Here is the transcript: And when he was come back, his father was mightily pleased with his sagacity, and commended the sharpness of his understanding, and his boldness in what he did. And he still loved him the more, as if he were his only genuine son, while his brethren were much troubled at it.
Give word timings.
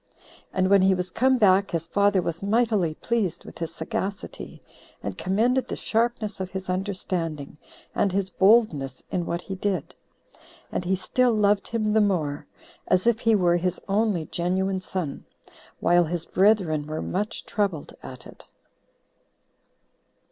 And 0.51 0.67
when 0.71 0.81
he 0.81 0.95
was 0.95 1.11
come 1.11 1.37
back, 1.37 1.69
his 1.69 1.85
father 1.85 2.23
was 2.23 2.41
mightily 2.41 2.95
pleased 2.95 3.45
with 3.45 3.59
his 3.59 3.71
sagacity, 3.75 4.63
and 5.03 5.15
commended 5.15 5.67
the 5.67 5.75
sharpness 5.75 6.39
of 6.39 6.49
his 6.49 6.71
understanding, 6.71 7.59
and 7.93 8.11
his 8.11 8.31
boldness 8.31 9.03
in 9.11 9.27
what 9.27 9.41
he 9.43 9.53
did. 9.53 9.93
And 10.71 10.83
he 10.85 10.95
still 10.95 11.33
loved 11.33 11.67
him 11.67 11.93
the 11.93 12.01
more, 12.01 12.47
as 12.87 13.05
if 13.05 13.19
he 13.19 13.35
were 13.35 13.57
his 13.57 13.79
only 13.87 14.25
genuine 14.25 14.79
son, 14.79 15.23
while 15.79 16.05
his 16.05 16.25
brethren 16.25 16.87
were 16.87 17.03
much 17.03 17.45
troubled 17.45 17.93
at 18.01 18.25
it. 18.25 18.45